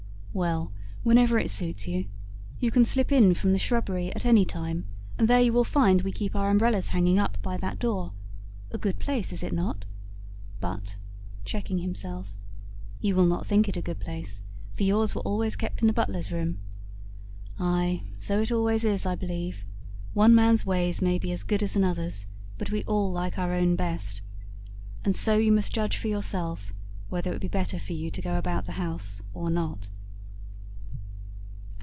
"Well, 0.33 0.71
whenever 1.03 1.37
it 1.39 1.49
suits 1.49 1.89
you. 1.89 2.05
You 2.57 2.71
can 2.71 2.85
slip 2.85 3.11
in 3.11 3.33
from 3.33 3.51
the 3.51 3.59
shrubbery 3.59 4.15
at 4.15 4.25
any 4.25 4.45
time; 4.45 4.87
and 5.17 5.27
there 5.27 5.41
you 5.41 5.51
will 5.51 5.65
find 5.65 6.03
we 6.03 6.13
keep 6.13 6.37
our 6.37 6.49
umbrellas 6.49 6.87
hanging 6.87 7.19
up 7.19 7.37
by 7.41 7.57
that 7.57 7.79
door. 7.79 8.13
A 8.71 8.77
good 8.77 8.97
place 8.97 9.33
is 9.33 9.43
not 9.51 9.79
it? 9.81 9.85
But," 10.61 10.95
(checking 11.43 11.79
himself), 11.79 12.33
"you 13.01 13.13
will 13.13 13.25
not 13.25 13.45
think 13.45 13.67
it 13.67 13.75
a 13.75 13.81
good 13.81 13.99
place, 13.99 14.41
for 14.73 14.83
yours 14.83 15.13
were 15.13 15.21
always 15.23 15.57
kept 15.57 15.81
in 15.81 15.87
the 15.87 15.93
butler's 15.93 16.31
room. 16.31 16.59
Ay, 17.59 18.03
so 18.17 18.39
it 18.39 18.53
always 18.53 18.85
is, 18.85 19.05
I 19.05 19.15
believe. 19.15 19.65
One 20.13 20.33
man's 20.33 20.65
ways 20.65 21.01
may 21.01 21.19
be 21.19 21.33
as 21.33 21.43
good 21.43 21.61
as 21.61 21.75
another's, 21.75 22.25
but 22.57 22.71
we 22.71 22.85
all 22.85 23.11
like 23.11 23.37
our 23.37 23.51
own 23.53 23.75
best. 23.75 24.21
And 25.03 25.13
so 25.13 25.35
you 25.37 25.51
must 25.51 25.73
judge 25.75 25.97
for 25.97 26.07
yourself, 26.07 26.73
whether 27.09 27.31
it 27.31 27.33
would 27.33 27.41
be 27.41 27.49
better 27.49 27.77
for 27.77 27.91
you 27.91 28.09
to 28.09 28.21
go 28.21 28.37
about 28.37 28.63
the 28.65 28.71
house 28.83 29.21
or 29.33 29.49
not." 29.49 29.89